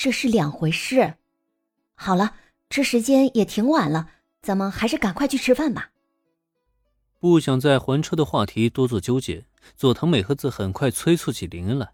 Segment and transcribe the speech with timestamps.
[0.00, 1.16] 这是两回事。
[1.96, 2.36] 好了，
[2.70, 4.08] 这时间也挺晚了，
[4.40, 5.90] 咱们还是赶快去吃饭吧。
[7.18, 11.90] 不想在还车的话题多做纠结，佐藤美和子很快催促起林恩来。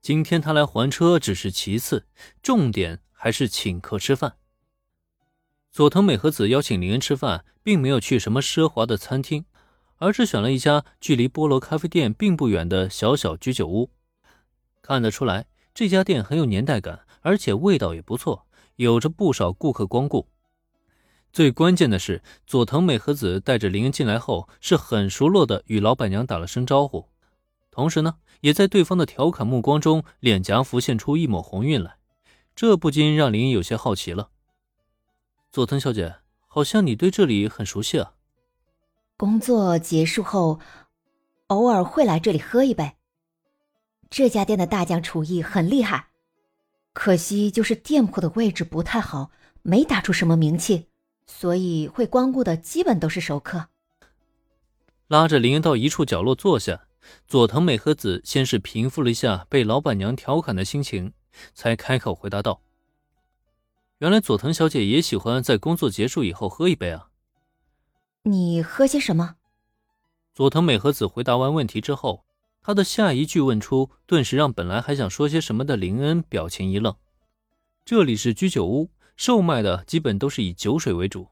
[0.00, 2.06] 今天他来还车只是其次，
[2.42, 4.36] 重点还是请客吃饭。
[5.70, 9.44] 佐藤美和子邀请林恩吃饭，并没有去什么奢华的餐厅，
[9.98, 13.90] 而是选了一家距离菠萝咖啡店并不远的小小居酒屋。
[14.80, 18.46] 看得出来，这家店很有年代感，而且味道也不错，
[18.76, 20.28] 有着不少顾客光顾。
[21.30, 27.10] 最关键的是，佐藤美和子带着林恩进来后，是很熟络的与老板娘打了声招呼，
[27.70, 31.98] 同时呢，也在对方的调侃目光中，脸颊浮现出一抹红晕来，
[32.56, 34.30] 这不禁让林有些好奇了。
[35.52, 38.14] 佐藤小姐，好像你对这里很熟悉啊。
[39.18, 40.60] 工作结束后，
[41.48, 42.94] 偶尔会来这里喝一杯。
[44.08, 46.07] 这家店的大酱厨艺很厉害，
[46.92, 49.30] 可惜就是店铺的位置不太好，
[49.62, 50.88] 没打出什么名气。
[51.30, 53.68] 所以会光顾的基本都是熟客。
[55.08, 56.86] 拉着林恩到一处角落坐下，
[57.26, 61.12] 佐藤美和子先是平复了一下被老板娘调侃的心情，
[61.52, 62.62] 才开口回答道
[64.00, 67.10] ：“原来佐藤小姐也喜欢在工作结束以后喝一杯啊。”
[68.24, 69.36] 你喝些什么？
[70.34, 72.24] 佐藤美和子回答完问题之后，
[72.62, 76.94] 他的下一句问出，顿时让本来还想说些什么的林恩表情一愣。
[77.84, 78.90] 这里是居酒屋。
[79.16, 81.30] 售卖的基本都是以酒水为主，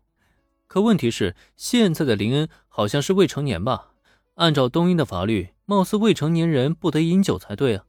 [0.66, 3.92] 可问题是现在的林恩好像是未成年吧？
[4.34, 7.84] 按照东英的法律，貌似未成年人不得饮酒才对啊。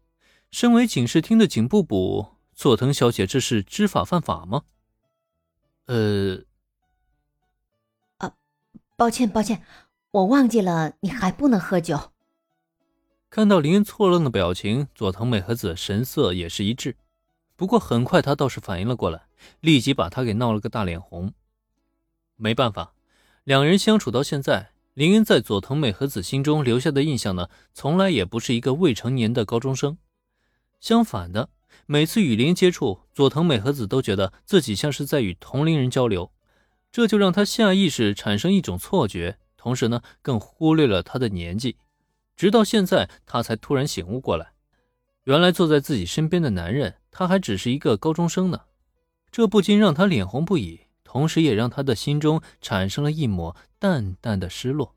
[0.52, 4.66] 身为警视厅的警部补，佐藤小姐这是知法犯法吗？
[5.88, 6.44] 呃，
[8.18, 8.34] 啊，
[8.96, 9.64] 抱歉抱歉，
[10.12, 12.12] 我忘记了你还不能喝酒。
[13.30, 16.96] 看到林恩错愣的表情，佐藤美和子神色也是一致。
[17.56, 19.28] 不过很快，他倒是反应了过来，
[19.60, 21.34] 立即把他给闹了个大脸红。
[22.36, 22.94] 没办法，
[23.44, 29.98] 两人相处到现在，林恩在佐藤美和子心中留下的印象呢，从来也不是一个未成年的高中生。
[30.80, 31.50] 相反的，
[31.86, 36.32] 每次与林接触，佐藤美和子都觉得自己像是在与同龄人交流，
[36.92, 41.76] 这就让他下意识产生一种错觉，同时呢，更忽略了他的年纪。
[42.38, 44.54] 直到现在，他才突然醒悟过来，
[45.24, 46.96] 原来坐在自己身边的男人。
[47.10, 48.62] 他还只是一个高中生呢，
[49.32, 54.96] 这不禁让他脸红不已，同时也让他的心中产生了一抹淡淡的失落。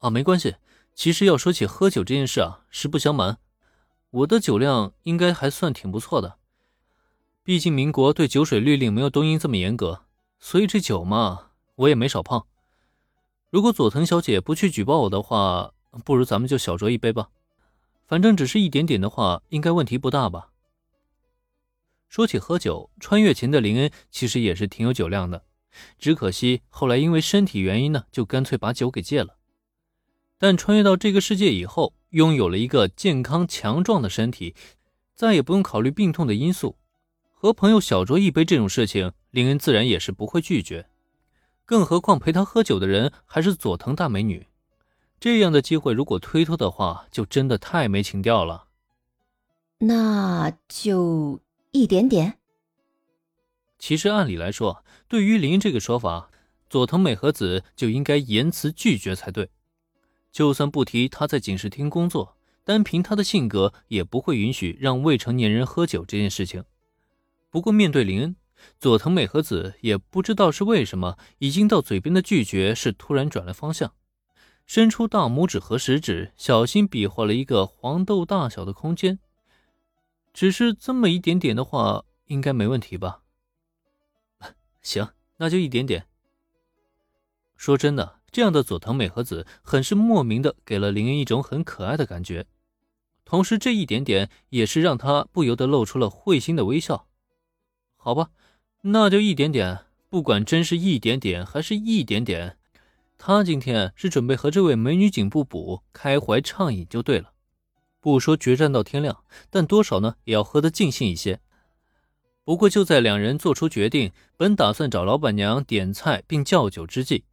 [0.00, 0.56] 啊，没关系，
[0.94, 3.38] 其实要说起喝酒这件事啊，实不相瞒，
[4.10, 6.36] 我的酒量应该还算挺不错的。
[7.42, 10.02] 毕竟民国对酒水律令没有东英这么严格，
[10.38, 12.44] 所以这酒嘛，我也没少碰。
[13.48, 15.72] 如果佐藤小姐不去举报我的话，
[16.04, 17.28] 不如咱们就小酌一杯吧，
[18.06, 20.50] 反正只是一点点的话，应该问题不大吧。
[22.08, 25.44] 说起喝酒，穿越前的林恩其实也是挺有酒量的，
[25.98, 29.36] 只可惜后来因为身体原因呢，就干脆把酒给戒了。
[30.38, 34.54] 但穿越到这个世界以后，拥有了一个健康强壮的身体，
[35.14, 36.76] 再也不用考虑病痛的因素，
[37.32, 40.88] 和朋友小酌一杯这种事情，林恩自然也是不会拒绝。
[41.64, 44.46] 更何况陪他喝酒的人还是佐藤大美女，
[45.26, 48.68] 这样的机会如果推脱的话，就真的太没情调了。
[49.78, 51.40] 那就。
[51.72, 52.38] 一点点。
[53.76, 56.30] 其实按理来说，对于林这个说法，
[56.70, 59.50] 佐藤美和子就应该严词拒绝才对。
[60.30, 66.62] 就算不提他在警视厅工作，单凭他的性格，也不会允许让未成年人喝酒这件事情。
[67.50, 68.36] 不过面对林恩，
[68.78, 73.92] 佐藤美和子也不知道是为什么，已经到嘴边的拒绝是突然转了方向，
[74.66, 79.20] 伸出大拇指和食指，小心比划了一个黄豆大小的空间。
[80.34, 83.22] 只是这么一点点的话，应该没问题吧？
[84.82, 86.06] 行，那就一点点。
[87.56, 92.46] 说真的，这样的佐藤美和子很是莫名的给了林恩一种很可爱的感觉，
[93.24, 97.06] 同时这一点点也是让他不由得露出了会心的微笑。
[97.96, 98.30] 好吧，
[98.82, 102.58] 那就一点点，不管真是一点点还是一点点，
[103.18, 107.32] 他今天是准备和这位美女警部补开怀畅饮就对了。
[108.00, 111.40] 不说决战到天亮，但多少呢也要喝得尽兴一些。
[112.44, 117.24] 不过就在两人做出决定，本打算找老板娘点菜并叫酒之际，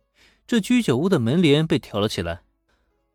[0.48, 2.42] 这居酒屋的门帘被挑了起来，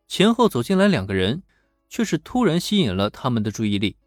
[0.07, 1.43] 前后走进来两个人，
[1.89, 3.97] 却是突然吸引了他们的注意力。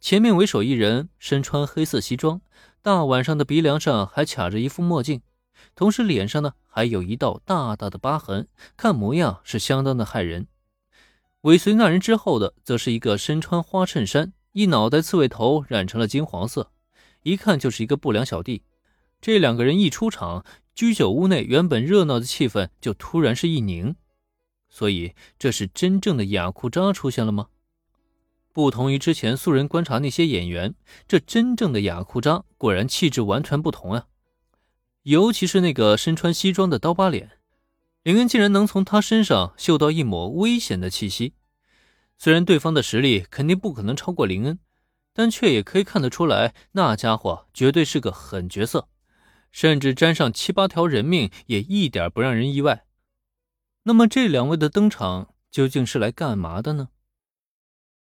[0.00, 2.40] 前面为首一人身穿黑色西装，
[2.80, 5.20] 大晚上的鼻梁上还卡着一副墨镜，
[5.74, 10.46] 同时脸上呢还有一道大大的疤痕，看模样是相当的骇人。
[11.42, 16.72] 尾随那人之后的，则是一个身穿花衬衫、一脑袋刺猬头染成了金黄色，
[17.22, 18.62] 一看就是一个不良小弟。
[19.20, 20.44] 这两个人一出场，
[20.74, 23.96] 居酒屋内原本热闹的气氛就突然是一凝。
[24.68, 27.48] 所以，这是真正的雅库扎出现了吗？
[28.52, 30.74] 不同于之前素人观察那些演员，
[31.06, 34.06] 这真正的雅库扎果然气质完全不同啊！
[35.06, 37.38] 尤其是那个身穿西装的刀疤脸，
[38.02, 41.34] 林恩竟然能从他身上嗅到一抹危险的气息。
[42.18, 44.58] 虽然对方的实力肯定不可能超过林恩，
[45.12, 48.88] 但却也可以看得出来，那家伙绝对是个狠角色。
[49.52, 52.84] 甚至沾上七八条人命也一点不让人意外。
[53.84, 56.88] 那么这两位的登场究竟是来干嘛的呢？